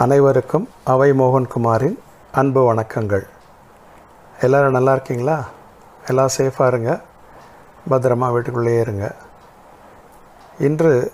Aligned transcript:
அனைவருக்கும் 0.00 0.68
அவை 0.84 1.10
மோகன்குமாரின் 1.10 1.98
அன்பு 2.32 2.74
வணக்கங்கள். 2.74 3.26
எல்லோரும் 4.40 4.72
நல்லா 4.72 4.92
இருக்கீங்களா? 4.92 5.44
எல்லாம் 6.08 6.28
சேஃபாக 6.38 6.66
இருங்க. 6.66 7.00
பத்திரமா 7.90 8.32
வீட்டுக்குள்ளேயே 8.32 8.80
இருங்க. 8.80 9.14
இன்று 10.58 11.12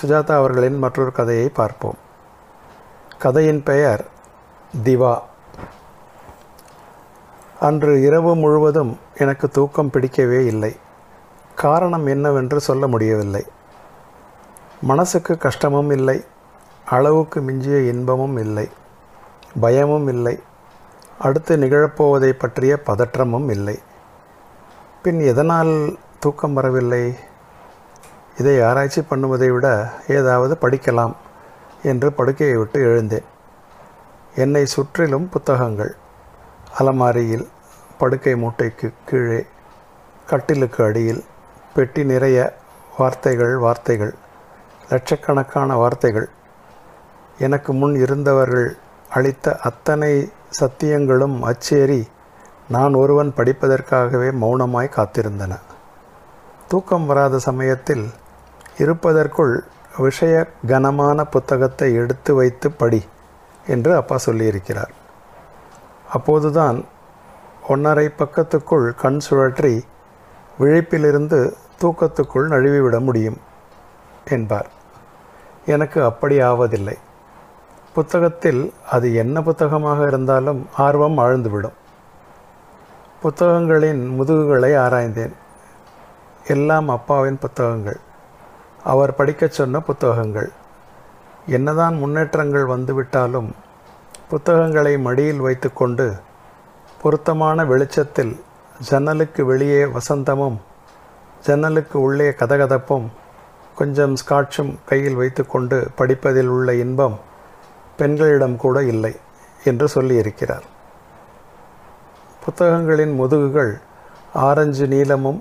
சுஜாதா 0.00 0.32
அவர்களின் 0.32 0.78
மற்றொரு 0.78 1.12
கதையை 1.12 1.48
பார்ப்போம். 1.48 1.94
கதையின் 3.18 3.62
பெயர் 3.62 4.06
திவா. 4.84 5.18
அன்று 7.60 8.02
இரவு 8.02 8.36
முழுவதும் 8.36 8.98
எனக்கு 9.18 9.48
தூக்கம் 9.48 9.90
பிடிக்கவே 9.90 10.44
இல்லை. 10.44 10.76
காரணம் 11.54 12.06
என்னவென்று 12.06 12.60
சொல்ல 12.60 12.86
முடியவில்லை. 12.86 13.44
மனசுக்கு 14.80 15.38
கஷ்டமும் 15.38 15.90
இல்லை. 15.90 16.24
அளவுக்கு 16.90 17.40
மிஞ்சிய 17.40 17.78
இன்பமும் 17.92 18.36
இல்லை 18.36 18.68
பயமும் 19.60 20.08
இல்லை. 20.08 20.36
அடுத்து 21.18 21.56
நிகழப்போவதை 21.56 22.30
பற்றிய 22.32 22.72
பதற்றமும் 22.86 23.48
இல்லை. 23.50 23.76
பின் 25.02 25.20
எதனால் 25.20 25.98
தூக்கம் 26.18 26.54
வரவில்லை? 26.54 27.14
இதை 28.38 28.62
ஆராய்ச்சி 28.62 29.00
பண்ணுவதை 29.00 29.48
விட 29.52 29.66
ஏதாவது 30.08 30.56
படிக்கலாம் 30.60 31.14
என்று 31.82 32.12
படுக்கையை 32.12 32.56
விட்டு 32.56 32.80
எழுந்தேன். 32.80 33.28
என்னை 34.34 34.64
சுற்றிலும் 34.66 35.28
புத்தகங்கள் 35.28 35.92
அலமாரியில் 36.78 37.46
படுக்கை 37.98 38.34
மூட்டைக்கு 38.36 38.88
கீழே 39.04 39.40
கட்டிலுக்கு 40.26 40.84
அடியில் 40.84 41.22
பெட்டி 41.74 42.04
நிறைய 42.04 42.38
வார்த்தைகள் 42.98 43.54
வார்த்தைகள் 43.56 44.14
லட்சக்கணக்கான 44.90 45.76
வார்த்தைகள் 45.76 46.28
எனக்கு 47.40 47.72
முன் 47.72 47.94
இருந்தவர்கள் 47.94 48.76
அளித்த 49.10 49.56
அத்தனை 49.56 50.32
சத்தியங்களும் 50.60 51.36
அச்சேறி 51.50 52.02
நான் 52.68 52.94
ஒருவன் 52.94 53.30
படிப்பதற்காகவே 53.36 54.28
மௌனமாய் 54.42 54.94
காத்திருந்தன. 54.96 55.52
தூக்கம் 56.68 57.06
வராத 57.06 57.38
சமயத்தில் 57.38 58.04
இருப்பதற்குள் 58.78 59.54
விஷய 59.98 60.34
கனமான 60.66 61.24
புத்தகத்தை 61.24 61.94
எடுத்து 61.94 62.34
வைத்து 62.34 62.70
படி 62.70 63.00
என்று 63.66 63.94
அப்பா 63.94 64.16
சொல்லியிருக்கிறார். 64.26 64.92
அப்போதுதான் 66.08 66.78
ஒன்றரை 67.68 68.06
பக்கத்துக்குள் 68.18 68.88
கண் 68.94 69.20
சுழற்றி 69.30 69.74
விழிப்பிலிருந்து 70.58 71.40
தூக்கத்துக்குள் 71.82 72.52
நழுவிவிட 72.54 73.00
முடியும் 73.00 73.38
என்பார். 74.24 74.68
எனக்கு 75.66 76.04
அப்படி 76.04 76.38
ஆவதில்லை. 76.40 76.96
புத்தகத்தில் 77.94 78.72
அது 78.90 79.14
என்ன 79.14 79.42
புத்தகமாக 79.42 80.06
இருந்தாலும் 80.06 80.68
ஆர்வம் 80.76 81.18
ஆழ்ந்துவிடும். 81.18 81.76
புத்தகங்களின் 83.22 84.20
முதுகுகளை 84.20 84.72
ஆராய்ந்தேன். 84.76 85.32
எல்லாம் 86.46 86.88
அப்பாவின் 86.88 87.38
புத்தகங்கள். 87.38 87.98
அவர் 88.84 89.14
படிக்கச் 89.14 89.52
சொன்ன 89.52 89.80
புத்தகங்கள். 89.80 90.50
என்னதான் 91.46 91.96
முன்னேற்றங்கள் 91.96 92.64
வந்துவிட்டாலும் 92.64 93.48
புத்தகங்களை 94.28 94.98
மடியில் 94.98 95.36
வைத்துக்கொண்டு 95.36 96.12
பொருத்தமான 97.02 97.64
வெளிச்சத்தில் 97.64 98.40
ஜன்னலுக்கு 98.80 99.44
வெளியே 99.44 99.84
வசந்தமும் 99.84 100.58
ஜன்னலுக்கு 101.42 102.00
உள்ளே 102.00 102.28
கதகதப்பும் 102.28 103.06
கொஞ்சம் 103.74 104.16
ஸ்காட்சும் 104.16 104.78
கையில் 104.86 105.14
வைத்துக்கொண்டு 105.14 105.88
படிப்பதில் 105.94 106.46
உள்ள 106.46 106.74
இன்பம் 106.74 107.18
பெண்களிடம் 108.00 108.56
கூட 108.64 108.76
இல்லை 108.92 109.14
என்று 109.64 109.86
சொல்லியிருக்கிறார். 109.94 110.66
புத்தகங்களின் 112.44 113.14
முதுகுகள் 113.20 113.72
ஆரஞ்சு 114.48 114.86
நீலமும் 114.92 115.40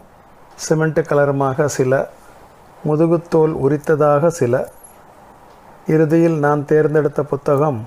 சிமெண்ட் 0.65 1.01
கலருமாக 1.09 1.67
சில 1.77 1.93
முதுகுத்தோல் 2.87 3.53
உரித்ததாக 3.65 4.27
சில. 4.39 4.55
இறுதியில் 5.87 6.37
நான் 6.45 6.61
தேர்ந்தெடுத்த 6.71 7.21
புத்தகம் 7.31 7.79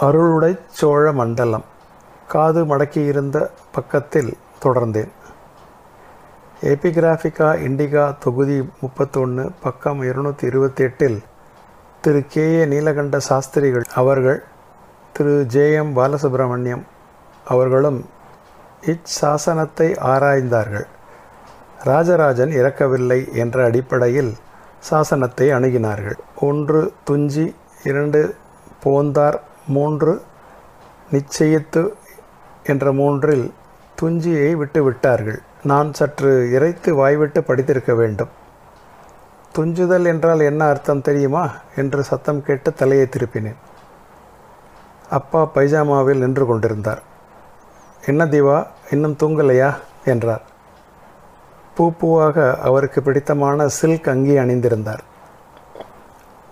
அருளுடை 0.00 0.52
சோழ 0.78 1.04
மண்டலம். 1.12 1.64
காது 2.28 2.60
மடக்கியிருந்த 2.64 3.38
பக்கத்தில் 3.72 4.30
தொடர்ந்தேன். 4.64 5.12
எபிகிராஃபிகா 6.70 7.48
இண்டிகா 7.66 8.04
தொகுதி 8.24 8.56
முப்பத்தொன்று 8.80 9.44
பக்கம் 9.62 10.00
இருநூற்றி 10.08 10.44
இருபத்தி 10.46 10.82
எட்டில் 10.84 11.18
திரு 12.04 12.20
கே 12.32 12.44
ஏ 12.58 12.60
நீலகண்ட 12.64 13.16
சாஸ்திரிகள் 13.26 13.84
அவர்கள் 14.00 14.38
திரு 15.16 15.32
ஜே 15.54 15.64
எம் 15.72 15.90
பாலசுப்ரமணியம் 15.96 16.84
அவர்களும் 17.44 17.98
இச்சாசனத்தை 18.92 19.88
ஆராய்ந்தார்கள். 20.12 20.86
ராஜராஜன் 21.90 22.52
இறக்கவில்லை 22.60 23.20
என்ற 23.42 23.64
அடிப்படையில் 23.64 24.32
சாசனத்தை 24.90 25.48
அணுகினார்கள். 25.56 26.18
ஒன்று 26.48 26.80
துஞ்சி 27.04 27.46
இரண்டு 27.90 28.22
போந்தார் 28.84 29.38
மூன்று 29.76 30.14
நிச்சயித்து 31.12 31.84
என்ற 32.62 32.92
மூன்றில் 33.02 33.46
துஞ்சியை 34.02 34.50
விட்டு 34.62 34.82
விட்டார்கள் 34.84 35.40
நான் 35.62 35.90
சற்று 36.00 36.32
இறைத்து 36.56 36.90
வாய்விட்டு 36.94 37.42
படித்திருக்க 37.42 37.94
வேண்டும். 37.94 38.34
துஞ்சுதல் 39.54 40.04
என்றால் 40.04 40.40
என்ன 40.40 40.68
அர்த்தம் 40.68 41.00
தெரியுமா? 41.00 41.50
என்று 41.76 42.02
சத்தம் 42.02 42.42
கேட்டு 42.42 42.72
தலையை 42.72 43.06
திருப்பினேன். 43.06 43.56
அப்பா 45.10 45.48
பைஜாமாவில் 45.54 46.18
நின்று 46.18 46.46
கொண்டிருந்தார். 46.46 47.02
என்ன 48.06 48.24
தீவா 48.24 48.66
இன்னும் 48.90 49.16
தூங்கலையா? 49.22 49.74
என்றார். 50.04 50.42
பூ 51.74 51.92
பூவாக 52.00 52.56
அவருக்கு 52.56 53.02
பிடித்தமான 53.02 53.68
சில்க் 53.68 54.08
அங்கி 54.08 54.36
அணிந்திருந்தார். 54.36 54.98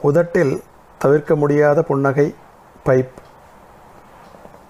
உதட்டில் 0.02 0.62
தவிர்க்க 0.98 1.36
முடியாத 1.36 1.82
புன்னகை 1.82 2.34
பைப். 2.84 3.08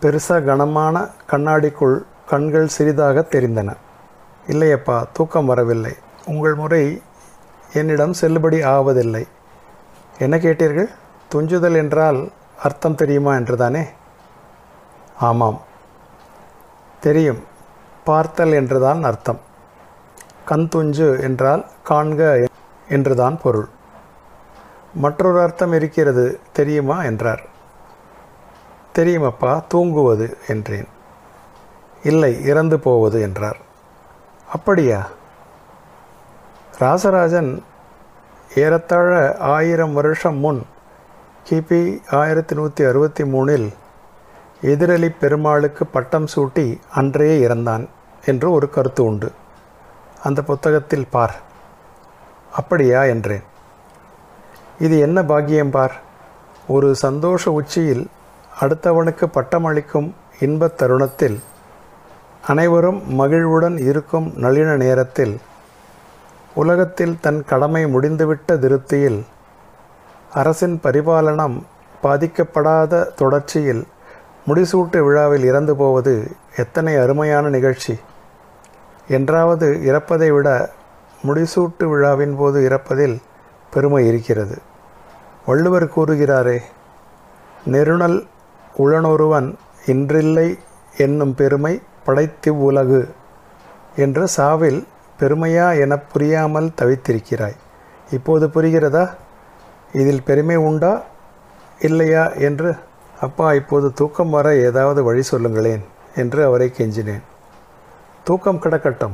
பெருசாக 0.02 0.44
கனமான 0.44 1.08
கண்ணாடிக்குள் 1.30 1.98
கண்கள் 2.26 2.68
சிறிதாக 2.68 3.26
தெரிந்தன. 3.28 3.76
இல்லையப்பா 4.46 5.04
தூக்கம் 5.12 5.46
வரவில்லை. 5.46 5.94
உங்கள் 6.26 6.54
முறை 6.54 7.02
என்னிடம் 7.72 8.12
செல்லுபடி 8.20 8.64
ஆவதில்லை. 8.64 9.28
என்ன 10.18 10.36
கேட்டீர்கள்? 10.36 10.94
துஞ்சுதல் 11.34 11.76
என்றால் 11.76 12.32
அர்த்தம் 12.62 12.94
தெரியுமா 12.94 13.34
என்றுதானே? 13.34 13.84
ஆமாம். 15.18 15.60
தெரியும். 17.00 17.44
பார்த்தல் 18.04 18.52
என்றுதான் 18.52 19.04
அர்த்தம். 19.04 19.40
கண் 20.44 20.68
துஞ்சு 20.74 21.20
என்றால் 21.20 21.70
காண்க 21.88 22.46
என்றுதான் 22.88 23.40
பொருள். 23.40 23.68
மற்றொரு 24.94 25.40
அர்த்தம் 25.40 25.72
இருக்கிறது 25.72 26.40
தெரியுமா 26.52 27.04
என்றார். 27.04 27.42
தெரியுமப்பா 28.94 29.64
தூங்குவது 29.68 30.38
என்றேன். 30.48 30.88
இல்லை 32.02 32.44
இறந்து 32.44 32.80
போவது 32.80 33.20
என்றார். 33.20 33.56
அப்படியா? 34.52 35.06
ராசராஜன் 36.78 37.62
ஏறத்தாழ 38.54 39.36
ஆயிரம் 39.36 39.92
வருஷம் 39.92 40.36
முன் 40.36 40.66
கிபி 41.50 42.00
ஆயிரத்தி 42.10 42.54
நூற்றி 42.54 42.84
அறுபத்தி 42.84 43.24
மூணில் 43.24 43.72
எதிரலி 44.62 45.14
பெருமாளுக்கு 45.20 45.86
பட்டம் 45.86 46.26
சூட்டி 46.36 46.78
அன்றே 46.94 47.46
இறந்தான் 47.46 47.88
என்று 48.26 48.50
ஒரு 48.50 48.70
கருத்து 48.70 49.04
உண்டு. 49.04 49.32
அந்த 50.22 50.42
புத்தகத்தில் 50.42 51.06
பார். 51.10 51.34
அப்படியா 52.52 53.04
என்றேன். 53.04 53.42
இது 54.78 54.98
என்ன 54.98 55.24
பாக்கியம் 55.24 55.70
பார்? 55.70 56.00
ஒரு 56.68 56.94
சந்தோஷ 56.94 57.50
உச்சியில் 57.50 58.06
அடுத்தவனுக்கு 58.60 59.26
பட்டமளிக்கும் 59.26 60.14
இன்பத் 60.40 60.78
தருணத்தில் 60.78 61.40
அனைவரும் 62.46 63.14
மகிழ்வுடன் 63.14 63.78
இருக்கும் 63.78 64.32
நளின 64.36 64.76
நேரத்தில் 64.76 65.40
உலகத்தில் 66.54 67.20
தன் 67.20 67.44
கடமை 67.44 67.84
முடிந்துவிட்ட 67.84 68.58
திருப்தியில் 68.58 69.24
அரசின் 70.32 70.80
பரிபாலனம் 70.82 71.62
பாதிக்கப்படாத 72.02 73.14
தொடர்ச்சியில் 73.14 73.86
முடிசூட்டு 74.46 74.98
விழாவில் 75.04 75.44
இறந்து 75.44 75.76
போவது 75.76 76.30
எத்தனை 76.56 76.96
அருமையான 76.96 77.48
நிகழ்ச்சி. 77.48 77.98
என்றாவது 79.08 79.80
இறப்பதை 79.84 80.30
விட 80.30 80.70
முடிசூட்டு 81.26 81.84
விழாவின் 81.84 82.36
போது 82.36 82.68
இறப்பதில் 82.68 83.16
பெருமை 83.70 84.06
இருக்கிறது. 84.06 84.58
வள்ளுவர் 85.46 85.86
கூறுகிறாரே 85.86 86.58
நெருணல் 87.64 88.26
உளனொருவன் 88.78 89.54
இன்றில்லை 89.86 90.58
என்னும் 90.96 91.34
பெருமை 91.34 91.82
படைத்திவ்வுலகு 92.06 93.08
என்று 93.96 94.28
சாவில் 94.36 94.84
பெருமையா 95.18 95.80
என 95.80 95.96
புரியாமல் 95.96 96.70
தவித்திருக்கிறாய். 96.80 97.56
இப்போது 98.10 98.48
புரிகிறதா? 98.48 99.14
இதில் 99.92 100.22
பெருமை 100.22 100.56
உண்டா? 100.56 101.02
இல்லையா 101.80 102.28
என்று 102.28 102.76
அப்பா 103.20 103.52
இப்போது 103.52 103.92
தூக்கம் 103.92 104.30
வர 104.30 104.56
ஏதாவது 104.56 105.02
வழி 105.02 105.22
சொல்லுங்களேன் 105.22 105.84
என்று 106.14 106.44
அவரை 106.44 106.72
கெஞ்சினேன். 106.76 107.22
தூக்கம் 108.24 108.60
கிடக்கட்டும். 108.60 109.12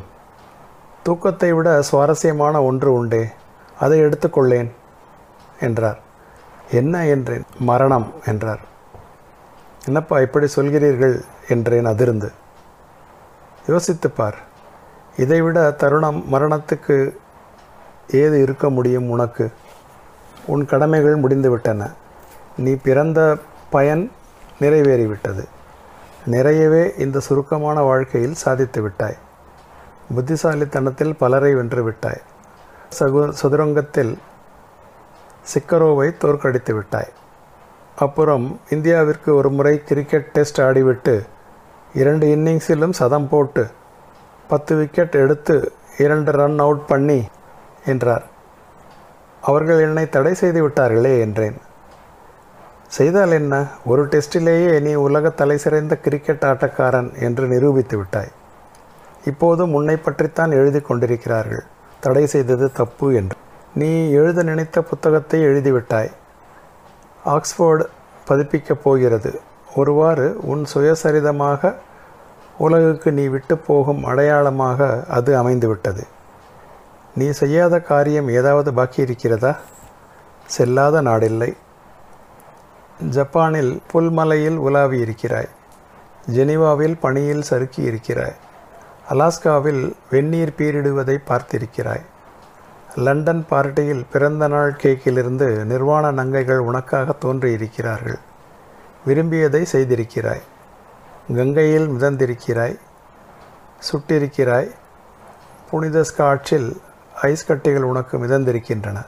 தூக்கத்தை 1.03 1.53
விட 1.53 1.83
சுவாரஸ்யமான 1.83 2.63
ஒன்று 2.63 2.93
உண்டே. 2.93 3.27
அதை 3.81 4.01
எடுத்துக்கொள்ளேன் 4.01 4.71
என்றார். 5.61 5.99
என்ன? 6.71 7.07
என்றேன். 7.07 7.45
மரணம் 7.59 8.13
என்றார். 8.27 8.61
என்னப்பா 9.87 10.21
இப்படி 10.21 10.47
சொல்கிறீர்கள்? 10.57 11.25
என்றேன் 11.49 11.85
அதிர்ந்து. 11.85 12.33
யோசித்துப் 13.67 14.17
பார். 14.17 14.53
இதைவிட 15.17 15.71
தருணம் 15.71 16.25
மரணத்துக்கு 16.33 17.17
ஏது 18.09 18.43
இருக்க 18.43 18.71
முடியும் 18.71 19.11
உனக்கு? 19.11 19.53
உன் 20.47 20.65
கடமைகள் 20.65 21.21
முடிந்துவிட்டன. 21.21 21.93
நீ 22.57 22.75
பிறந்த 22.75 23.37
பயன் 23.71 24.13
நிறைவேறிவிட்டது. 24.61 25.45
நிறையவே 26.27 26.95
இந்த 26.99 27.21
சுருக்கமான 27.21 27.81
வாழ்க்கையில் 27.81 28.35
சாதித்து 28.35 28.83
விட்டாய். 28.83 29.17
புத்திசாலித்தனத்தில் 30.15 31.17
பலரை 31.19 31.55
வென்று 31.55 31.83
விட்டாய். 31.83 32.21
சகு 32.99 33.31
சதுரங்கத்தில் 33.31 34.19
சிக்கரோவை 35.55 36.17
தோற்கடித்து 36.17 36.75
விட்டாய். 36.75 37.13
அப்புறம் 37.97 38.61
இந்தியாவிற்கு 38.71 39.35
ஒரு 39.35 39.51
முறை 39.51 39.83
கிரிக்கெட் 39.83 40.25
டெஸ்ட் 40.25 40.61
ஆடிவிட்டு 40.61 41.27
இரண்டு 41.95 42.27
இன்னிங்ஸிலும் 42.27 42.93
சதம் 42.93 43.29
போட்டு 43.29 43.71
பத்து 44.49 44.77
விக்கெட் 44.77 45.15
எடுத்து 45.15 45.73
இரண்டு 45.99 46.33
ரன் 46.33 46.59
அவுட் 46.59 46.87
பண்ணி 46.87 47.29
என்றார். 47.87 48.27
அவர்கள் 49.41 49.81
என்னை 49.81 50.09
தடை 50.09 50.35
செய்து 50.35 50.69
விட்டார்களே 50.69 51.21
என்றேன். 51.21 51.57
செய்தால் 52.87 53.31
என்ன? 53.31 53.67
ஒரு 53.85 54.07
டெஸ்டிலேயே 54.07 54.81
நீ 54.81 54.95
உலக 54.95 55.31
தலை 55.31 55.59
சிறந்த 55.59 55.97
கிரிக்கெட் 55.97 56.43
ஆட்டக்காரன் 56.43 57.21
என்று 57.21 57.47
நிரூபித்து 57.47 57.97
விட்டாய். 57.97 58.29
இப்போது 59.25 59.73
உன்னை 59.73 59.97
பற்றித்தான் 59.97 60.51
எழுதி 60.51 60.81
கொண்டிருக்கிறார்கள். 60.81 61.63
தடை 62.01 62.27
செய்தது 62.27 62.73
தப்பு 62.73 63.15
என்று. 63.15 63.37
நீ 63.75 64.11
எழுத 64.11 64.43
நினைத்த 64.43 64.83
புத்தகத்தை 64.83 65.45
எழுதிவிட்டாய் 65.45 66.13
ஆக்ஸ்போர்டு 67.25 67.89
பதிப்பிக்கப் 68.29 68.83
போகிறது. 68.83 69.41
ஒருவாறு 69.77 70.37
உன் 70.41 70.65
சுயசரிதமாக 70.75 71.75
உலகுக்கு 72.59 73.13
நீ 73.13 73.27
விட்டு 73.27 73.59
போகும் 73.59 74.05
அடையாளமாக 74.05 75.05
அது 75.09 75.43
அமைந்துவிட்டது. 75.43 76.03
நீ 77.15 77.31
செய்யாத 77.31 77.81
காரியம் 77.81 78.29
ஏதாவது 78.29 78.75
பாக்கி 78.75 79.01
இருக்கிறதா? 79.01 79.57
செல்லாத 80.59 81.03
நாடில்லை. 81.03 81.57
ஜப்பானில் 83.11 83.83
புல்மலையில் 83.93 84.57
உலாவி 84.57 85.01
இருக்கிறாய். 85.01 85.49
ஜெனிவாவில் 86.35 86.99
பனியில் 87.01 87.43
சறுக்கி 87.43 87.83
இருக்கிறாய். 87.83 88.35
அலாஸ்காவில் 89.11 89.93
வெந்நீர் 90.11 90.55
பீரிடுவதை 90.59 91.19
பார்த்திருக்கிறாய். 91.27 92.05
லண்டன் 92.95 93.47
பார்ட்டியில் 93.51 94.05
பிறந்த 94.13 94.49
நாள் 94.49 94.73
கேக்கிலிருந்து 94.73 95.65
நிர்வாண 95.65 96.13
நங்கைகள் 96.13 96.57
உனக்காக 96.57 97.15
தோன்றியிருக்கிறார்கள். 97.25 98.19
விரும்பியதை 99.05 99.67
செய்திருக்கிறாய். 99.73 100.43
கங்கையில் 101.29 101.89
மிதந்திருக்கிறாய் 101.89 102.79
சுட்டிருக்கிறாய். 103.93 104.71
புனித 105.71 106.03
ஸ்காட்சில் 106.03 106.81
ஐஸ் 107.23 107.53
கட்டிகள் 107.53 107.83
உனக்கு 107.83 108.19
மிதந்திருக்கின்றன. 108.19 109.07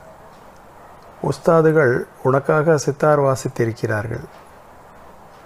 உஸ்தாதுகள் 1.23 2.05
உனக்காக 2.23 2.77
சித்தார் 2.77 3.21
வாசித்திருக்கிறார்கள். 3.21 4.25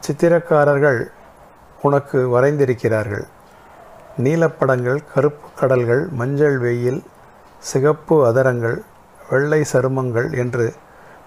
சித்திரக்காரர்கள் 0.06 1.06
உனக்கு 1.82 2.40
வரைந்திருக்கிறார்கள். 2.40 3.26
நீலப்படங்கள் 4.18 4.98
கருப்பு 5.14 5.48
கடல்கள் 5.56 6.08
மஞ்சள் 6.08 6.58
வெயில் 6.58 7.02
சிகப்பு 7.58 8.26
அதரங்கள் 8.26 8.78
வெள்ளை 9.30 9.64
சருமங்கள் 9.72 10.36
என்று 10.36 10.74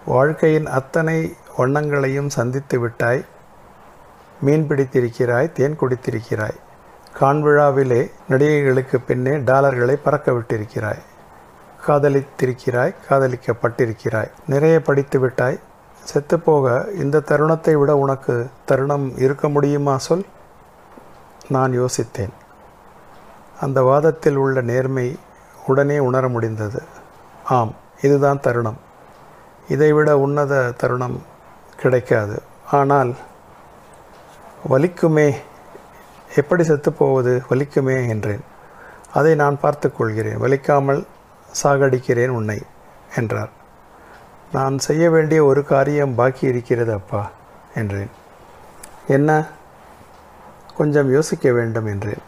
வாழ்க்கையின் 0.05 0.65
அத்தனை 0.65 1.35
வண்ணங்களையும் 1.57 2.29
சந்தித்து 2.29 2.79
விட்டாய். 2.79 3.25
மீன் 4.41 4.67
பிடித்திருக்கிறாய் 4.67 5.51
தேன் 5.51 5.77
குடித்திருக்கிறாய். 5.79 6.55
கான்விழாவிலே 7.19 8.11
நடிகைகளுக்கு 8.29 8.97
பின்னே 9.07 9.37
டாலர்களை 9.37 9.95
பறக்க 9.95 10.31
விட்டிருக்கிறாய். 10.31 10.99
காதலித்திருக்கிறாய் 11.87 12.95
காதலிக்கப்பட்டிருக்கிறாய். 13.09 14.31
நிறைய 14.47 14.81
படித்து 14.81 15.19
விட்டாய். 15.19 15.59
செத்துப்போக 16.13 16.93
இந்த 16.93 17.19
தருணத்தை 17.19 17.75
விட 17.75 17.95
உனக்கு 17.95 18.49
தருணம் 18.65 19.17
இருக்க 19.17 19.49
முடியுமா 19.49 19.97
சொல்? 19.97 20.25
நான் 21.49 21.79
யோசித்தேன். 21.79 22.33
அந்த 23.61 23.81
வாதத்தில் 23.81 24.35
உள்ள 24.35 24.61
நேர்மை 24.61 25.19
உடனே 25.67 25.99
உணர 25.99 26.27
முடிந்தது. 26.27 26.83
ஆம் 27.43 27.73
இதுதான் 28.01 28.39
தருணம். 28.39 28.77
இதைவிட 29.67 30.17
உன்னத 30.17 30.71
தருணம் 30.71 31.21
கிடைக்காது. 31.77 32.41
ஆனால் 32.71 33.15
வலிக்குமே 34.69 35.35
எப்படி 36.35 36.63
செத்துப்போவது 36.63 37.41
வலிக்குமே 37.49 38.07
என்றேன். 38.07 38.43
அதை 39.13 39.35
நான் 39.35 39.59
பார்த்து 39.59 39.95
கொள்கிறேன். 39.95 40.41
வலிக்காமல் 40.41 41.05
சாகடிக்கிறேன் 41.63 42.27
உன்னை 42.27 42.61
என்றார். 43.15 43.49
நான் 44.51 44.77
செய்ய 44.77 45.09
வேண்டிய 45.09 45.45
ஒரு 45.45 45.65
காரியம் 45.65 46.15
பாக்கி 46.15 46.47
இருக்கிறது 46.47 46.93
அப்பா 46.93 47.31
என்றேன். 47.75 48.09
என்ன? 49.07 49.47
கொஞ்சம் 50.77 51.11
யோசிக்க 51.11 51.51
வேண்டும் 51.51 51.85
என்றேன். 51.85 52.21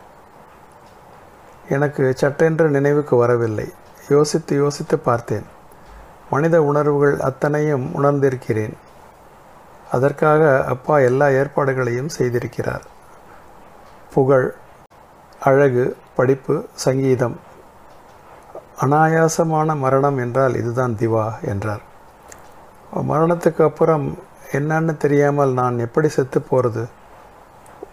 எனக்கு 1.70 2.14
சட்டென்று 2.16 2.70
நினைவுக்கு 2.70 3.16
வரவில்லை. 3.16 3.74
யோசித்து 4.10 4.56
யோசித்து 4.56 5.00
பார்த்தேன். 5.00 5.46
மனித 6.30 6.64
உணர்வுகள் 6.64 7.20
அத்தனையும் 7.20 7.92
உணர்ந்திருக்கிறேன். 7.94 8.74
அதற்காக 9.92 10.66
அப்பா 10.66 11.00
எல்லா 11.00 11.28
ஏற்பாடுகளையும் 11.28 12.10
செய்திருக்கிறார். 12.18 12.82
புகழ் 14.14 14.54
அழகு 15.40 15.98
படிப்பு 16.16 16.68
சங்கீதம். 16.74 17.40
அனாயாசமான 18.82 19.78
மரணம் 19.78 20.18
என்றால் 20.18 20.56
இதுதான் 20.56 20.98
திவா 21.00 21.42
என்றார். 21.42 21.82
மரணத்துக்கு 22.94 23.64
அப்புறம் 23.64 24.18
என்னன்னு 24.52 24.98
தெரியாமல் 24.98 25.54
நான் 25.54 25.80
எப்படி 25.80 26.08
செத்து 26.08 26.42
போகிறது 26.42 26.88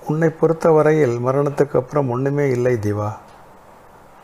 உன்னை 0.06 0.28
பொறுத்த 0.28 0.70
வரையில் 0.70 1.18
மரணத்துக்கு 1.18 1.76
அப்புறம் 1.76 2.10
ஒன்றுமே 2.10 2.48
இல்லை 2.48 2.74
திவா. 2.74 3.10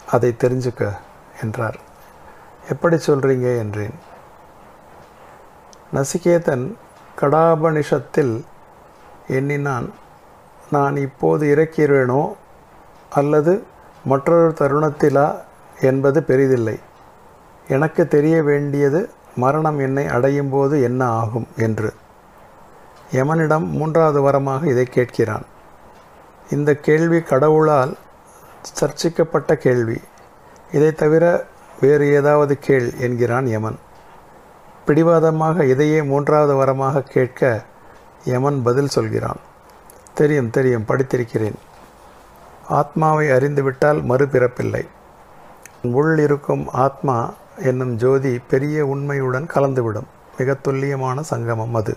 அதை 0.07 0.37
தெரிஞ்சுக்க 0.39 0.97
என்றார். 1.43 1.79
எப்படி 2.69 2.97
சொல்கிறீங்க 2.97 3.59
என்றேன். 3.59 3.95
நசிகேதன் 5.95 6.75
கடாபனிஷத்தில் 7.21 8.45
எண்ணினான் 9.29 9.93
நான் 10.71 10.97
இப்போது 10.97 11.55
இறக்கிறேனோ? 11.57 12.35
அல்லது 13.11 13.65
மற்றொரு 14.05 14.55
தருணத்திலா? 14.59 15.41
என்பது 15.81 16.21
பெரிதில்லை. 16.21 16.79
எனக்கு 17.69 18.09
தெரிய 18.09 18.43
வேண்டியது 18.43 19.11
மரணம் 19.37 19.79
என்னை 19.79 20.07
அடையும் 20.07 20.49
போது 20.49 20.83
என்ன 20.83 21.05
ஆகும்? 21.05 21.47
என்று. 21.57 21.95
யமனிடம் 23.13 23.67
மூன்றாவது 23.67 24.23
வரமாக 24.23 24.65
இதை 24.65 24.89
கேட்கிறான். 24.95 25.43
இந்த 26.51 26.75
கேள்வி 26.75 27.21
கடவுளால் 27.21 27.97
சர்ச்சிக்கப்பட்ட 28.63 29.57
கேள்வி. 29.57 30.01
இதை 30.73 30.93
தவிர 30.93 31.47
வேறு 31.81 32.13
ஏதாவது 32.13 32.59
கேள் 32.59 32.95
என்கிறான் 32.95 33.47
யமன். 33.47 33.79
பிடிவாதமாக 34.89 35.65
இதையே 35.65 36.03
மூன்றாவது 36.03 36.55
வரமாக 36.55 37.01
கேட்க 37.01 37.63
யமன் 38.25 38.63
பதில் 38.63 38.89
சொல்கிறான். 38.89 39.41
தெரியும் 40.15 40.51
தெரியும் 40.51 40.85
படித்திருக்கிறேன். 40.89 41.59
ஆத்மாவை 42.69 43.31
அறிந்துவிட்டால் 43.31 44.05
மறுபிறப்பில்லை. 44.05 44.87
உள் 45.83 46.19
இருக்கும் 46.19 46.69
ஆத்மா 46.69 47.33
என்னும் 47.59 47.97
ஜோதி 47.97 48.41
பெரிய 48.49 48.87
உண்மையுடன் 48.87 49.47
கலந்துவிடும். 49.55 50.09
மிக 50.39 50.55
துல்லியமான 50.55 51.23
சங்கமம் 51.23 51.75
அது. 51.75 51.97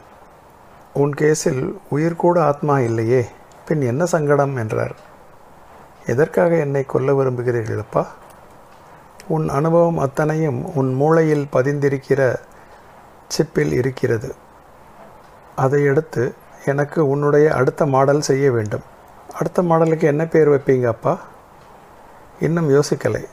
உன் 0.93 1.13
கேஸில் 1.13 1.73
உயிர் 1.89 2.15
கூட 2.15 2.43
ஆத்மா 2.43 2.79
இல்லையே 2.79 3.25
பின் 3.67 3.81
என்ன 3.81 4.05
சங்கடம் 4.05 4.55
என்றார். 4.55 4.95
எதற்காக 6.05 6.55
என்னை 6.55 6.85
கொல்ல 6.85 7.11
விரும்புகிறீர்களப்பா 7.11 8.05
உன் 9.27 9.49
அனுபவம் 9.49 9.97
அத்தனையும் 9.97 10.75
உன் 10.75 10.93
மூளையில் 10.93 11.47
பதிந்திருக்கிற 11.53 12.35
சிப்பில் 13.37 13.71
இருக்கிறது. 13.71 14.35
அதை 15.55 15.83
எடுத்து 15.83 16.33
எனக்கு 16.65 17.09
உன்னுடைய 17.09 17.53
அடுத்த 17.53 17.85
மாடல் 17.85 18.21
செய்ய 18.21 18.51
வேண்டும். 18.51 18.81
அடுத்த 19.33 19.61
மாடலுக்கு 19.61 20.01
என்ன 20.01 20.25
பேர் 20.25 20.49
வைப்பீங்க 20.49 20.85
அப்பா? 20.85 21.19
இன்னும் 22.39 22.69
யோசிக்கலை. 22.69 23.25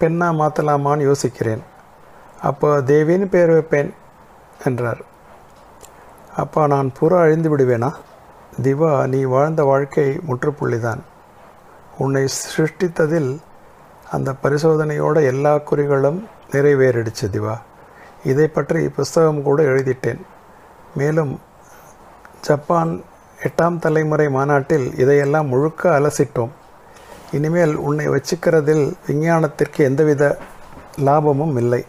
பெண்ணா 0.00 0.32
மாற்றலாமான்னு 0.32 1.12
யோசிக்கிறேன். 1.12 1.60
அப்போ 2.42 2.76
தேவின்னு 2.76 3.24
பேர் 3.24 3.50
வைப்பேன் 3.50 3.94
என்றார். 4.64 5.00
அப்பா 6.36 6.66
நான் 6.66 6.92
புறா 7.00 7.20
அழிந்து 7.20 7.56
விடுவேனா? 7.56 7.92
திவா 8.62 9.06
நீ 9.06 9.22
வாழ்ந்த 9.22 9.64
வாழ்க்கை 9.64 10.20
முற்றுப்புள்ளிதான். 10.28 11.00
உன்னை 11.98 12.28
சிருஷ்டித்ததில் 12.56 13.38
அந்த 14.10 14.34
பரிசோதனையோட 14.42 15.26
எல்லா 15.26 15.56
குறிகளும் 15.56 16.28
நிறைவேறிடுச்சு 16.50 17.30
திவா. 17.32 17.58
இதை 18.32 18.46
பற்றி 18.48 18.80
புஸ்தகம் 18.98 19.42
கூட 19.48 19.58
எழுதிட்டேன். 19.72 20.20
மேலும் 20.94 21.32
ஜப்பான் 22.46 22.92
எட்டாம் 23.46 23.78
தலைமுறை 23.78 24.26
மாநாட்டில் 24.36 24.86
இதையெல்லாம் 25.02 25.50
முழுக்க 25.52 25.90
அலசிட்டோம். 25.98 26.52
இனிமேல் 27.32 27.74
உன்னை 27.88 28.06
வச்சுக்கிறதில் 28.08 28.84
விஞ்ஞானத்திற்கு 29.06 29.80
எந்தவித 29.88 30.24
லாபமும் 31.06 31.56
இல்லை. 31.56 31.82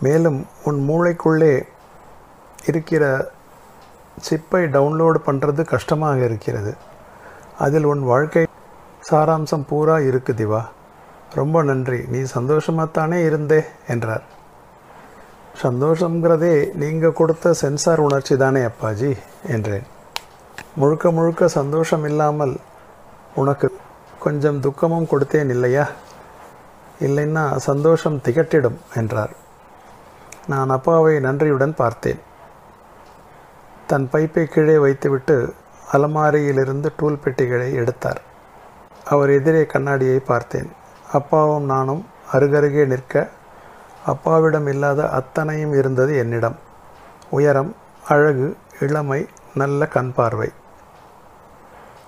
மேலும் 0.00 0.38
உன் 0.64 0.80
மூளைக்குள்ளே 0.88 1.54
இருக்கிற 2.70 3.04
சிப்பை 4.28 4.62
டவுன்லோடு 4.76 5.18
பண்ணுறது 5.28 5.62
கஷ்டமாக 5.64 6.18
இருக்கிறது. 6.24 6.72
அதில் 7.58 7.88
உன் 7.92 8.04
வாழ்க்கை 8.12 8.44
சாராம்சம் 9.10 9.66
பூரா 9.68 9.96
இருக்கு 10.10 10.32
திவா. 10.32 10.62
ரொம்ப 11.40 11.62
நன்றி. 11.70 12.00
நீ 12.08 12.20
சந்தோஷமாகத்தானே 12.36 13.18
இருந்தே 13.28 13.60
என்றார். 13.88 14.24
சந்தோஷங்கிறதே 15.62 16.74
நீங்கள் 16.74 17.12
கொடுத்த 17.12 17.52
சென்சார் 17.52 18.00
உணர்ச்சி 18.00 18.36
தானே 18.36 18.60
அப்பாஜி? 18.60 19.16
என்றேன். 19.48 19.82
முழுக்க 20.76 21.10
முழுக்க 21.10 21.48
சந்தோஷம் 21.48 22.04
இல்லாமல் 22.04 22.56
உனக்கு 23.34 23.76
கொஞ்சம் 24.18 24.60
துக்கமும் 24.60 25.08
கொடுத்தேன் 25.10 25.48
இல்லையா? 25.48 25.88
இல்லைன்னா 27.00 27.56
சந்தோஷம் 27.56 28.20
திகட்டிடும் 28.24 28.76
என்றார். 28.94 29.30
நான் 30.46 30.70
அப்பாவை 30.70 31.20
நன்றியுடன் 31.20 31.74
பார்த்தேன். 31.74 32.18
தன் 33.86 34.08
பைப்பை 34.12 34.44
கீழே 34.44 34.78
வைத்துவிட்டு 34.78 35.54
அலமாரியிலிருந்து 35.92 36.92
டூல் 36.96 37.18
பெட்டிகளை 37.18 37.74
எடுத்தார். 37.74 38.20
அவர் 39.04 39.30
எதிரே 39.30 39.66
கண்ணாடியை 39.66 40.18
பார்த்தேன். 40.18 40.70
அப்பாவும் 41.12 41.64
நானும் 41.64 42.06
அருகருகே 42.32 42.86
நிற்க 42.86 43.28
அப்பாவிடம் 44.06 44.66
இல்லாத 44.66 45.08
அத்தனையும் 45.08 45.72
இருந்தது 45.72 46.16
என்னிடம். 46.16 46.56
உயரம் 47.30 47.74
அழகு 48.08 48.56
இளமை 48.80 49.26
நல்ல 49.54 49.86
கண் 49.86 50.14
பார்வை. 50.14 50.52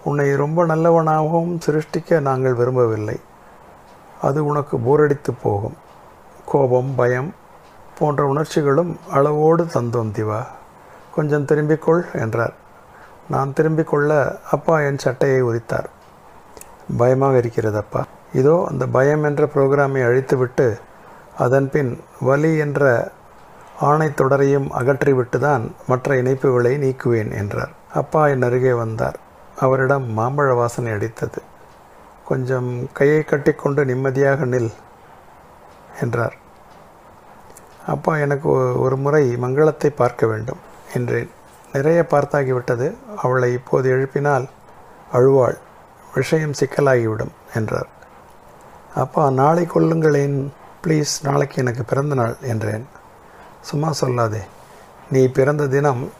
உன்னை 0.04 0.36
ரொம்ப 0.36 0.66
நல்லவனாகவும் 0.66 1.58
சிருஷ்டிக்க 1.66 2.20
நாங்கள் 2.20 2.54
விரும்பவில்லை. 2.54 3.20
அது 4.20 4.44
உனக்கு 4.44 4.78
போரடித்து 4.78 5.34
போகும். 5.34 5.76
கோபம் 6.44 6.94
பயம் 6.94 7.34
போன்ற 7.98 8.26
உணர்ச்சிகளும் 8.26 8.98
அளவோடு 9.10 9.64
தந்தோம் 9.64 10.10
திவா. 10.10 10.46
கொஞ்சம் 11.14 11.44
திரும்பிக்கொள் 11.44 12.02
என்றார். 12.12 12.52
நான் 13.30 13.52
திரும்பிக் 13.52 13.88
கொள்ள 13.88 14.38
அப்பா 14.50 14.80
என் 14.80 14.98
சட்டையை 14.98 15.42
உரித்தார். 15.42 15.86
பயமாக 16.96 17.36
இருக்கிறது 17.36 17.76
அப்பா. 17.76 18.04
இதோ 18.32 18.66
அந்த 18.68 18.86
பயம் 18.86 19.24
என்ற 19.24 19.48
புரோகிராமை 19.54 20.06
அழித்துவிட்டு 20.06 20.78
அதன்பின் 21.38 21.92
வலி 22.20 22.56
என்ற 22.56 23.12
ஆணை 23.80 24.08
தொடரையும் 24.08 24.68
அகற்றிவிட்டு 24.70 25.38
தான் 25.38 25.64
மற்ற 25.86 26.14
இணைப்புகளை 26.22 26.72
நீக்குவேன் 26.84 27.32
என்றார். 27.32 27.72
அப்பா 27.94 28.28
என் 28.28 28.42
அருகே 28.42 28.72
வந்தார். 28.72 29.18
அவரிடம் 29.60 30.06
மாம்பழ 30.18 30.48
வாசனை 30.54 30.92
அடித்தது. 30.92 31.40
கொஞ்சம் 32.24 32.70
கையை 32.92 33.22
கட்டிக்கொண்டு 33.22 33.84
நிம்மதியாக 33.84 34.44
நில் 34.44 34.72
என்றார். 36.00 36.36
அப்பா 37.86 38.16
எனக்கு 38.16 38.48
ஒரு 38.78 38.96
முறை 38.96 39.24
மங்களத்தை 39.36 39.90
பார்க்க 39.96 40.26
வேண்டும் 40.26 40.62
என்றேன். 40.94 41.30
நிறைய 41.72 42.06
பார்த்தாகிவிட்டது. 42.10 42.86
அவளை 43.16 43.52
இப்போது 43.52 43.86
எழுப்பினால் 43.90 44.46
அழுவாள். 45.12 45.58
விஷயம் 46.14 46.58
சிக்கலாகிவிடும் 46.60 47.34
என்றார். 47.54 47.90
அப்பா 48.94 49.24
நாளை 49.30 49.64
கொள்ளுங்களேன் 49.64 50.36
ப்ளீஸ் 50.86 51.04
நாளைக்கு 51.22 51.56
எனக்கு 51.56 51.84
பிறந்த 51.84 52.14
நாள் 52.14 52.36
என்றேன். 52.40 52.88
சும்மா 53.60 53.92
சொல்லாதே. 54.00 54.40
நீ 55.10 55.26
பிறந்த 55.26 55.66
தினம் 55.66 56.12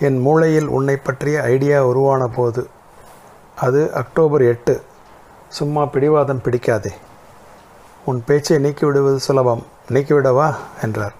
என் 0.00 0.18
மூளையில் 0.18 0.66
உன்னை 0.66 0.96
பற்றிய 0.96 1.42
ஐடியா 1.42 1.86
உருவான 1.86 2.28
போது 2.28 2.68
அது 3.56 3.92
அக்டோபர் 3.92 4.42
எட்டு. 4.42 4.82
சும்மா 5.48 5.86
பிடிவாதம் 5.86 6.40
பிடிக்காதே. 6.44 6.90
உன் 8.04 8.22
பேச்சை 8.26 8.64
நீக்கிவிடுவது 8.64 9.16
சுலபம். 9.16 9.66
நீக்கிவிடவா? 9.88 10.54
என்றார். 10.82 11.14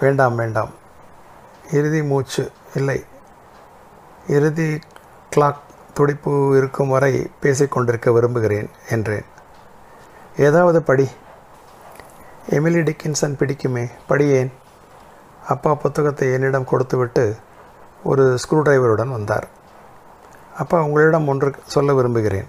வேண்டாம் 0.00 0.34
வேண்டாம். 0.34 0.70
இறுதி 1.72 2.02
மூச்சு 2.02 2.50
இல்லை. 2.74 3.04
இறுதி 4.28 4.78
கிளாக் 5.36 5.60
துடிப்பு 5.94 6.56
இருக்கும் 6.56 6.88
வரை 6.88 7.30
பேசிக்கொண்டிருக்க 7.42 8.12
விரும்புகிறேன் 8.12 8.70
என்றேன். 8.90 9.24
ஏதாவது 10.36 10.82
படி. 10.82 11.08
எமிலி 12.50 12.80
டிக்கின்சன் 12.88 13.36
பிடிக்குமே 13.38 13.90
படியேன். 14.08 14.50
அப்பா 15.48 15.74
புத்தகத்தை 15.74 16.32
என்னிடம் 16.32 16.64
கொடுத்துவிட்டு 16.64 17.36
ஒரு 18.02 18.38
ஸ்க்ரூ 18.42 18.58
டிரைவருடன் 18.58 19.08
வந்தார். 19.08 19.46
அப்பா 20.58 20.82
உங்களிடம் 20.82 21.28
ஒன்று 21.28 21.52
சொல்ல 21.64 21.94
விரும்புகிறேன். 21.94 22.44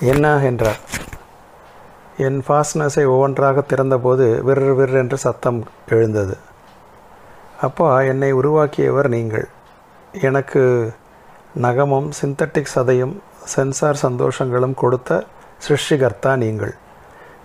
என்ன 0.00 0.38
என்றார். 0.38 0.80
என் 2.16 2.42
ஃபாஸ்ட்னஸை 2.48 3.06
ஒவ்வொன்றாக 3.06 3.60
திறந்தபோது 3.60 4.42
விர் 4.46 4.74
விர் 4.78 4.92
என்று 4.92 5.18
சத்தம் 5.18 5.66
எழுந்தது. 5.88 6.36
அப்பா 7.60 8.00
என்னை 8.00 8.32
உருவாக்கியவர் 8.32 9.08
நீங்கள். 9.08 9.48
எனக்கு 10.12 10.92
நகமும் 11.62 12.10
சிந்தட்டிக் 12.22 12.74
சதையும் 12.74 13.16
சென்சார் 13.44 14.00
சந்தோஷங்களும் 14.02 14.74
கொடுத்த 14.74 15.24
சிருஷ்டிகர்த்தா 15.68 16.36
நீங்கள். 16.36 16.74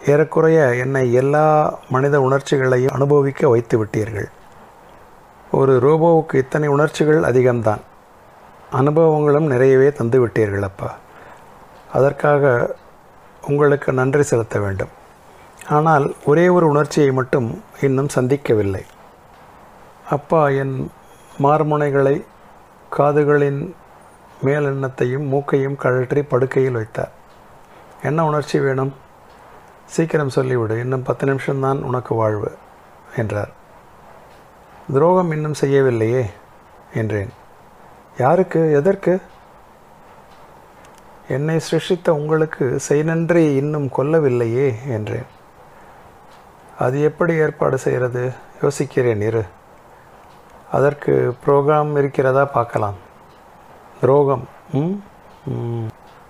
ஏறக்குறைய 0.05 0.75
என்னை 0.75 1.13
எல்லா 1.13 1.79
மனித 1.89 2.21
உணர்ச்சிகளையும் 2.21 2.93
அனுபவிக்க 2.93 3.49
வைத்து 3.49 3.85
விட்டீர்கள். 3.85 4.29
ஒரு 5.51 5.77
ரோபோவுக்கு 5.77 6.35
இத்தனை 6.35 6.67
உணர்ச்சிகள் 6.67 7.21
அதிகம்தான். 7.21 7.81
அனுபவங்களும் 8.71 9.47
நிறையவே 9.47 9.91
தந்து 9.91 10.27
விட்டீர்கள் 10.27 10.61
அப்பா. 10.61 10.95
அதற்காக 11.91 12.75
உங்களுக்கு 13.47 13.93
நன்றி 13.93 14.23
செலுத்த 14.23 14.59
வேண்டும். 14.59 14.89
ஆனால் 15.69 16.15
ஒரே 16.25 16.47
ஒரு 16.47 16.67
உணர்ச்சியை 16.67 17.11
மட்டும் 17.11 17.63
இன்னும் 17.81 18.09
சந்திக்கவில்லை. 18.15 18.83
அப்பா 20.09 20.47
என் 20.47 20.91
மார்முனைகளை 21.41 22.25
காதுகளின் 22.89 23.75
மேலெண்ணத்தையும் 24.43 25.27
மூக்கையும் 25.27 25.75
கழற்றி 25.75 26.23
படுக்கையில் 26.23 26.73
வைத்தார். 26.73 27.11
என்ன 28.01 28.25
உணர்ச்சி 28.25 28.59
வேணும்? 28.59 28.93
சீக்கிரம் 29.85 30.35
சொல்லிவிடு 30.35 30.79
இன்னும் 30.79 31.03
பத்து 31.03 31.25
நிமிஷம்தான் 31.25 31.81
உனக்கு 31.81 32.15
வாழ்வு 32.15 32.57
என்றார். 33.15 33.51
துரோகம் 34.93 35.31
இன்னும் 35.31 35.59
செய்யவில்லையே 35.61 36.25
என்றேன். 36.93 37.29
யாருக்கு 38.17 38.73
எதற்கு? 38.73 39.21
என்னை 41.27 41.59
சிருஷித்த 41.71 42.09
உங்களுக்கு 42.09 42.79
செய்நன்றி 42.89 43.55
இன்னும் 43.55 43.89
கொல்லவில்லையே 43.97 44.75
என்றேன். 44.87 45.25
அது 46.79 47.01
எப்படி 47.01 47.33
ஏற்பாடு 47.33 47.77
செய்கிறது? 47.77 48.31
யோசிக்கிறேன் 48.61 49.21
இரு. 49.21 49.43
அதற்கு 50.71 51.35
ப்ரோக்ராம் 51.45 51.97
இருக்கிறதா 51.97 52.45
பார்க்கலாம். 52.45 52.95
துரோகம் 53.99 54.47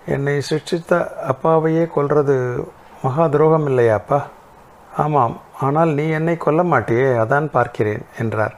என்னை 0.06 0.40
சிருஷ்டித்த 0.40 0.92
அப்பாவையே 1.26 1.84
கொல்றது 1.96 2.36
மகா 3.04 3.24
துரோகம் 3.32 3.66
இல்லையாப்பா 3.70 4.18
ஆமாம் 5.04 5.34
ஆனால் 5.66 5.90
நீ 5.98 6.04
என்னை 6.18 6.34
கொல்ல 6.44 6.60
மாட்டியே 6.72 7.08
அதான் 7.22 7.46
பார்க்கிறேன் 7.56 8.04
என்றார். 8.22 8.54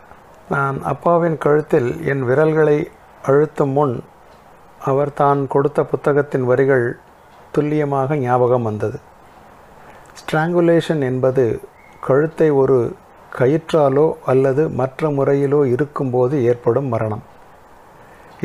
நான் 0.55 0.76
அப்பாவின் 0.91 1.38
கழுத்தில் 1.45 1.88
என் 2.11 2.23
விரல்களை 2.29 2.76
அழுத்தும் 3.29 3.73
முன் 3.76 3.95
அவர் 4.88 5.12
தான் 5.21 5.41
கொடுத்த 5.55 5.83
புத்தகத்தின் 5.93 6.45
வரிகள் 6.50 6.87
துல்லியமாக 7.55 8.17
ஞாபகம் 8.25 8.67
வந்தது. 8.69 8.99
ஸ்ட்ராங்குலேஷன் 10.21 11.03
என்பது 11.11 11.45
கழுத்தை 12.07 12.49
ஒரு 12.62 12.79
கயிற்றாலோ 13.33 14.07
அல்லது 14.33 14.62
மற்ற 14.81 15.09
முறையிலோ 15.17 15.62
இருக்கும்போது 15.75 16.37
ஏற்படும் 16.50 16.88
மரணம். 16.95 17.25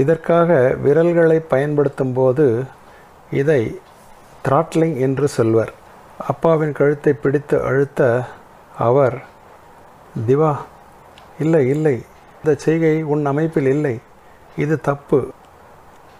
இதற்காக 0.01 0.49
விரல்களை 0.85 1.37
பயன்படுத்தும் 1.53 2.15
போது 2.19 2.47
இதை 3.41 3.61
த்ராட்லிங் 4.47 4.97
என்று 5.07 5.27
சொல்வர். 5.37 5.71
அப்பாவின் 6.29 6.77
கழுத்தை 6.79 7.13
பிடித்து 7.13 7.57
அழுத்த 7.63 8.01
அவர் 8.87 9.17
திவா 10.27 10.53
இல்லை 11.39 11.63
இல்லை 11.67 11.95
இந்த 12.37 12.51
செய்கை 12.55 12.95
உன் 13.13 13.25
அமைப்பில் 13.25 13.69
இல்லை 13.75 13.93
இது 14.55 14.75
தப்பு. 14.79 15.19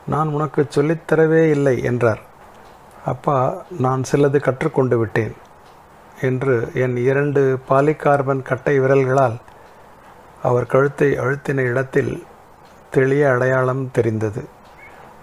நான் 0.08 0.28
உனக்கு 0.28 0.62
சொல்லித்தரவே 0.76 1.42
இல்லை 1.50 1.76
என்றார். 1.84 2.22
அப்பா 3.06 3.38
நான் 3.80 4.02
சிலது 4.12 4.40
கற்றுக்கொண்டு 4.48 4.98
விட்டேன் 4.98 5.36
என்று 6.22 6.56
என் 6.84 6.98
இரண்டு 7.10 7.42
பாலிகார்பன் 7.70 8.42
கட்டை 8.42 8.76
விரல்களால் 8.80 9.38
அவர் 10.42 10.72
கழுத்தை 10.74 11.10
அழுத்தின 11.24 11.66
இடத்தில் 11.72 12.14
தெளிய 12.90 13.26
அடையாளம் 13.32 13.84
தெரிந்தது. 13.92 14.44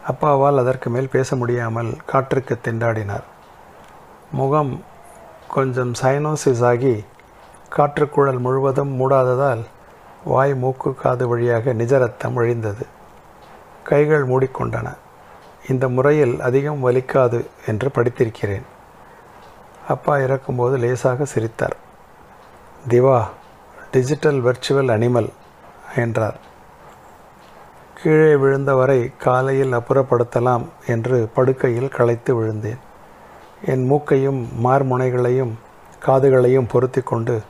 அப்பாவால் 0.06 0.61
அதற்கு 0.62 0.90
மேல் 0.90 1.14
பேச 1.16 1.37
முடியாமல் 1.37 1.90
காற்றுக்கு 2.06 2.56
திண்டாடினார். 2.66 3.26
முகம் 4.32 4.82
கொஞ்சம் 5.49 5.92
சைனோசிஸ் 6.02 6.64
ஆகி 6.64 7.04
காற்றுக்குழல் 7.76 8.38
முழுவதும் 8.38 8.92
மூடாததால் 9.00 9.64
வாய் 10.25 10.54
மூக்கு 10.54 10.94
காது 10.94 11.28
வழியாக 11.28 11.73
நிஜ 11.73 11.99
ரத்தம் 11.99 12.37
வழிந்தது 12.37 12.87
கைகள் 13.82 14.26
மூடிக்கொண்டன. 14.26 14.97
இந்த 15.68 15.88
முறையில் 15.88 16.40
அதிகம் 16.40 16.87
வலிக்காது 16.87 17.47
என்று 17.66 17.88
படித்திருக்கிறேன். 17.88 18.62
அப்பா 19.88 20.18
இறக்கும்போது 20.18 20.78
லேசாக 20.78 21.25
சிரித்தார். 21.25 21.76
திவா 22.88 23.25
டிஜிட்டல் 23.90 24.42
வெர்ச்சுவல் 24.42 24.92
அனிமல் 24.94 25.28
என்றார். 25.97 26.37
கீழே 28.02 28.37
விழுந்த 28.37 28.75
வரை 28.75 29.11
காலையில் 29.18 29.73
அப்புறப்படுத்தலாம் 29.73 30.64
என்று 30.87 31.28
படுக்கையில் 31.35 31.88
களைத்து 31.88 32.35
விழுந்தேன். 32.35 32.78
என் 33.65 33.87
மூக்கையும் 33.87 34.49
மார்முனைகளையும் 34.65 35.53
காதுகளையும் 36.07 36.69
பொருத்தி 36.69 37.00
கொண்டு 37.00 37.43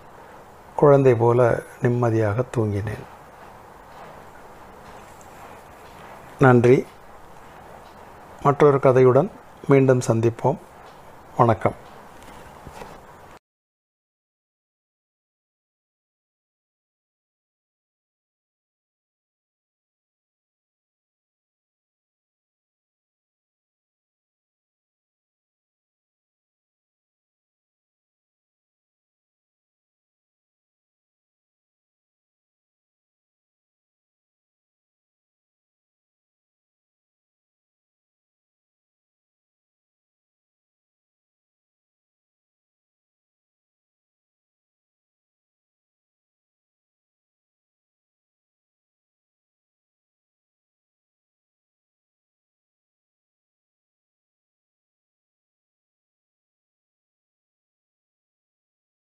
குழந்தை 0.77 1.15
போல 1.15 1.61
நிம்மதியாக 1.83 2.45
தூங்கினேன். 2.57 3.03
நன்றி. 6.39 6.87
மற்றொரு 8.43 8.77
கதையுடன் 8.77 9.31
மீண்டும் 9.69 10.01
சந்திப்போம். 10.07 10.59
வணக்கம். 11.37 11.75